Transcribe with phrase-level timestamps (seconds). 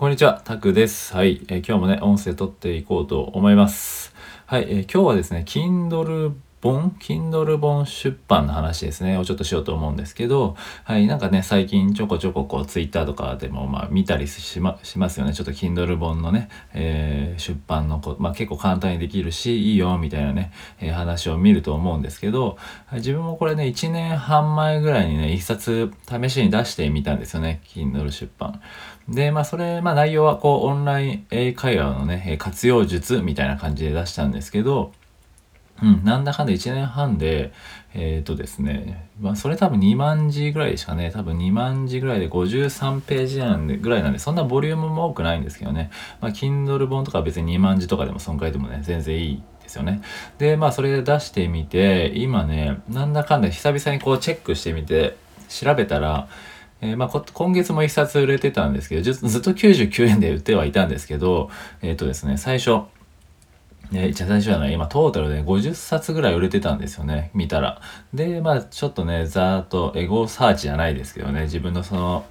[0.00, 1.14] こんにちは、タクです。
[1.14, 4.14] はい、えー、今日もね、音声撮っていこうと思います。
[4.46, 15.32] はい、えー、今日はですね、Kindle 本 Kindle 本出版の話ですねをちょっとしようと思うんですけどはいなんかね最近ちょこちょここう Twitter とかでもまあ見たりしましますよね。
[15.32, 22.58] ちょっと Kindle 本のね、えー、出版のこ、まあ、結構簡単にできるしいいよみたいなね、えー、話を見ると思うんですけど
[22.92, 28.60] 自分もこれね1年半前ぐらいにね1冊試しに出してみたんですよね Kindle 出版。
[29.08, 34.92] でまあそれまあ内容はこうオンライン英会話のね活用術みたいな感じで出したんですけど
[35.82, 37.52] うん、なんだかんだ1年半で、
[37.94, 41.10] えっ、ー、とですね、まあ、それ多分2万字ぐらいですかね。
[41.10, 45.90] 多分2万字ぐらいで53ページなんで、ぐらいなんで、そんなボリュームも多くないんですけどね。
[46.20, 50.02] まあ、Kindle 本とか別に2万字とかでもそんくらいでもね、全然いいですよね。
[50.38, 55.16] で、まあ、それで出してみて、今ね、なんだかんだ久々にこうチェックしてみて、
[55.48, 56.28] 調べたら、
[56.80, 61.50] えー、まあ、今月も1冊売れてたんですけど、ずっと99円で売ってはいたんですけど、
[61.82, 62.82] えっ、ー、とですね、最初、
[63.90, 67.80] ね、じゃ最初じゃない、今トータルで50冊ぐらい売れてたんですよね、見たら。
[68.14, 72.24] で、まあちょっとね、ざーっとエゴサーチじゃないですけどね、自分のその、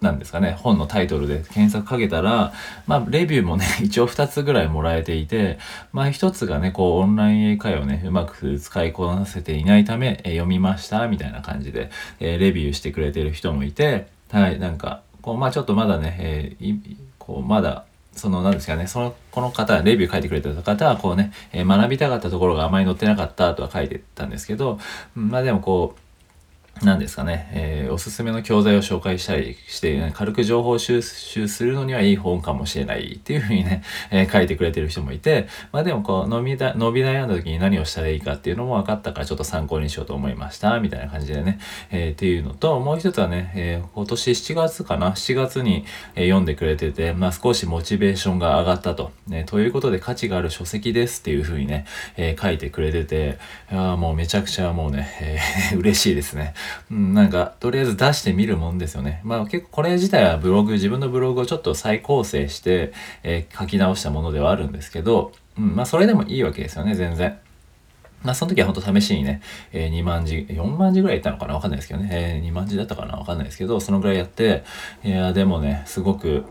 [0.00, 2.52] なんですかね、本のタイトルで検索かけたら、
[2.86, 5.58] まあ、レビューもね、 一応2つぐらいもらえていて、
[5.92, 11.90] まあ、1つがね、こう、オンライン英会をね、うまく使いこなせていないため、え読みました、みたいな感じで、
[12.20, 16.78] え、レビューしてくれてる人もいて、はい、なんか、こう、まあ、ちょっとまだね、えー、
[17.18, 17.84] こう、まだ、
[18.16, 24.78] その、なんですかね、その、この方、レビュー書いてくれた方は、こうね、えー、学びたかったところがあまり載ってなかったとは書いてたんですけど、
[25.14, 26.00] まあでもこう、
[26.82, 41.58] 何ですかね、えー、おすすめの教材を紹介したりして、ね、軽く情報収集するのにはいい本かもしれないっていうふうにね、えー、書いてくれてる人もいて、まあでもこう、伸びだ、伸び悩んだ時に何をしたらいいかっていうのも分かったからちょっと参考にしようと思いました、みたいな感じでね、
[41.90, 51.86] えー、っていうのと、もう一つはね、えー、今年7月かな、7月に、え、読んでくれてて、まあ少しモチベーションが上がったと、ね、ということで価値がある書籍ですっていうふうにね、
[52.18, 53.38] え、書いてくれてて、
[53.70, 55.08] あもうめちゃくちゃもうね、
[55.72, 56.52] え、 嬉しいですね。
[56.90, 59.20] うん、なんか、とりあえず出してみるもんですよね。
[59.24, 67.38] まあ結構これ自体はブログ、自分のブログをちょっと再構成して、えー、書き直したものではあるんですけど、うん、まあそれでもいいわけですよね、全然。
[68.22, 69.40] まあ、その時は本当試しにね、
[69.72, 71.54] えー、2万字、4万字ぐらいいったのかな？
[71.54, 73.16] わかんないですけどね、えー、2万字だったかな？
[73.16, 74.64] わかんないですけど、そのぐらいやって、
[75.04, 76.44] いや、でもね、すごく、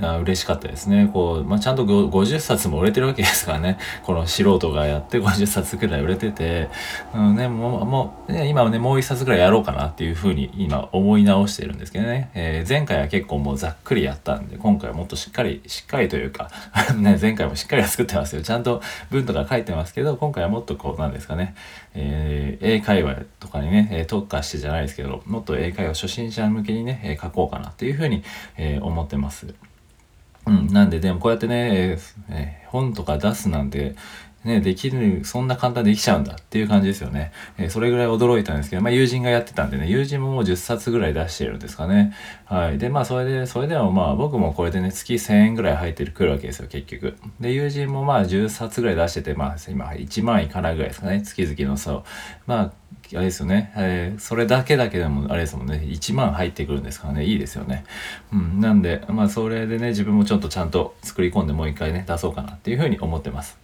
[0.00, 1.10] あ嬉しかったですね。
[1.12, 3.78] こう、まあ、ちゃんと50冊も売れてるわけですからね。
[4.04, 6.68] この素人がやって50冊くらい売れてて、
[7.14, 12.30] うんね、もう、もう、ね、今はね、もう1冊ぐらいやろうかなっていうふうに今思い直してるんですけどね。
[12.34, 16.50] えー、前回は結構もうざっくりやったんで、今回はもっとしっかり、しっかりというか
[16.96, 18.42] ね、前回もしっかりは作ってますよ。
[18.42, 18.80] ちゃんと
[19.10, 21.54] 文とか書いてますけど、今回はもっとこう、なんですかね、
[21.94, 28.22] えー、英会話とかにね、特化してじゃないですけど、もっと英会話初心者向けにね、書こうかなっていうふうに、
[28.56, 29.54] えー、思ってます。
[30.48, 31.98] うん、なんででもこうやってね、
[32.30, 33.94] えー、本とか出すなんて、
[34.48, 37.32] ね、できる、そんな簡単にできちゃうんだっていう感じですよね。
[37.58, 42.14] えー、それぐらい驚いたんですけど、まあ友人がやってたんでね、友人ももう10冊ぐらい出してるんですかね。
[42.46, 42.78] はい。
[42.78, 47.16] で、まあそれで、それでもまあ僕もこれでね、月1000円ぐらい入ってくるわけですよ、結局。
[47.40, 52.04] で、友人もまあ10冊ぐらい出してて、まあ今1万いかないぐらいですかね、月々の差を。
[52.46, 52.72] まあ
[53.16, 57.84] あれですよね、えー、それだけだけでもあれですもんね1万入ってくるんですからねいいですよね
[58.32, 63.56] うんなんでまあそれでね自分もちょっとちゃんと作り込んでもう一回ね出そうかなっていうふうに思ってます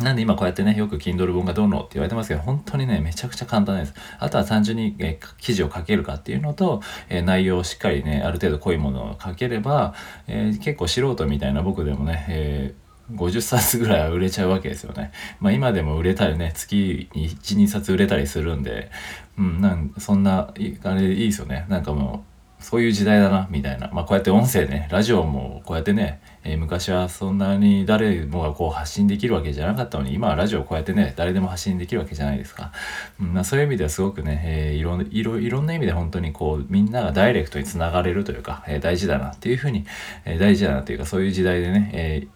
[0.00, 3.94] なんで今こうやってね、よく Kindle 本がどうのって言われてますけど、本当にね、めちゃくちゃ簡単です。
[4.18, 9.94] あとは単純に、え、記事を書けるかっていうのと、え、内容をしっかりね、ある程度濃いものを書ければ、
[10.26, 12.74] えー、結構素人みたいな僕でもね、え
[13.12, 15.12] 50冊ぐらいは売れちゃうわけですよね。
[15.40, 18.90] まあ今でも売れたりね、月に1、2冊売れたりするんで、
[19.38, 20.52] うん、なんそんな、
[20.84, 21.66] あれいいですよね。
[21.68, 22.33] なんかもう、
[22.64, 23.90] そういう時代だな、みたいな。
[23.92, 32.72] まあこうやって音声ね、ラジオもこうやってね、えー、昔はそんなに誰もがこう発信できるわけじゃなかったのに、今はラジオこうやってね、誰でも発信できるわけじゃないですか。
[33.20, 39.84] うんまあ、そういう意味ではすごくね、えー、いろいろいろんな意味で本当にこう、みんながダイレクトにつながれるというか、えー、大事だなっていうふうに、
[40.24, 42.26] え大事だなというか、そういう時代でね、え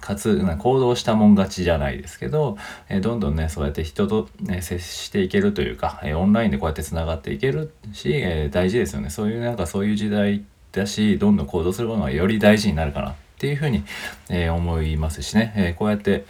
[0.00, 2.58] かつ行動したもん勝ちじゃないですけど、
[2.88, 9.10] えどんどんねそうやって人と、ね、接していけるというか、えオンラインでこうやってつながっていけるし、え大事ですよね。
[9.10, 13.84] そういうなんかそういう時代だしどんどん行動するものがより大事になるかなっていうふうに、
[14.28, 16.24] え思いますしね、えこうやって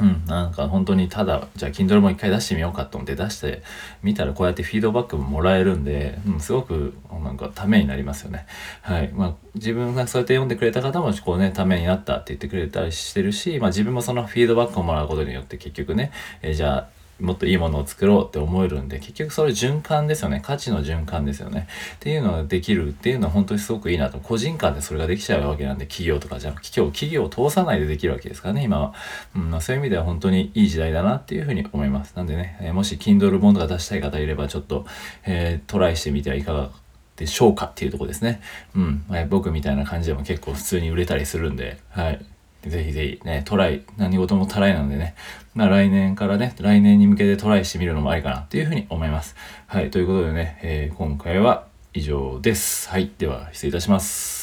[0.00, 3.62] うん、なんか本当にただ、じゃあ Kindle も一回出してみようかと思って出して
[4.02, 8.46] みたらこうやってフィードバックももらえるんで、うん、すごくなんかためになりますよね。
[8.80, 9.10] はい。
[9.12, 16.10] まあ自分がそうやって読んでくれた方もこうね、ためになったって言ってくれたりしてるし、まあ自分もそのフィードバックをもらうことによって結局ね、
[16.40, 16.88] えー、じゃあ
[17.20, 28.94] もっといいものを作ろうって思えるんで結局それ循環ですよね価値の循環ですよねっていうのができるっていうのは本当にすごくいいなと個人間でそれができちゃうわけなんで企業とかじゃなく企業企業を通さないでできるわけですからね今は、
[29.36, 34.86] うんそういう意味では本当にいい時代だなっていうふうに思いますなんでね、えもし Kindle 本とか出したい方いればちょっと、
[35.24, 36.70] えー、トライしてみてはいかが
[37.16, 38.40] でしょうかっていうとこですね。
[38.74, 39.04] うん。
[39.28, 42.24] 僕みたいな感じでも結構普通に売れたりするんで、はい。
[42.66, 45.14] ぜひぜひね、トライ、何事もトライなんでね、
[45.54, 49.34] まあ来年からね、来年に向けてトライしてみるのもありかなっていうふうに思います。
[49.66, 52.88] はい、ということでね、えー、今回は以上です。
[52.88, 54.41] はい、では失礼いたします。